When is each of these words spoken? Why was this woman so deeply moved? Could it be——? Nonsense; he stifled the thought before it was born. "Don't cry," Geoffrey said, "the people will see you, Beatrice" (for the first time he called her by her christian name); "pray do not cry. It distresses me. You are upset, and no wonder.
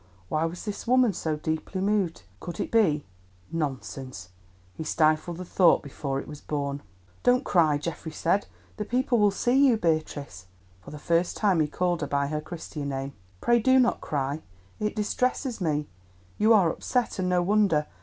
Why 0.29 0.45
was 0.45 0.65
this 0.65 0.87
woman 0.87 1.13
so 1.13 1.35
deeply 1.35 1.79
moved? 1.79 2.23
Could 2.39 2.59
it 2.59 2.71
be——? 2.71 3.05
Nonsense; 3.51 4.29
he 4.73 4.83
stifled 4.83 5.37
the 5.37 5.45
thought 5.45 5.83
before 5.83 6.19
it 6.19 6.27
was 6.27 6.41
born. 6.41 6.81
"Don't 7.21 7.43
cry," 7.43 7.77
Geoffrey 7.77 8.11
said, 8.11 8.47
"the 8.77 8.83
people 8.83 9.19
will 9.19 9.29
see 9.29 9.53
you, 9.67 9.77
Beatrice" 9.77 10.47
(for 10.83 10.89
the 10.89 10.97
first 10.97 11.37
time 11.37 11.59
he 11.59 11.67
called 11.67 12.01
her 12.01 12.07
by 12.07 12.25
her 12.29 12.41
christian 12.41 12.89
name); 12.89 13.13
"pray 13.41 13.59
do 13.59 13.77
not 13.77 14.01
cry. 14.01 14.41
It 14.79 14.95
distresses 14.95 15.61
me. 15.61 15.87
You 16.39 16.51
are 16.51 16.71
upset, 16.71 17.19
and 17.19 17.29
no 17.29 17.43
wonder. 17.43 17.85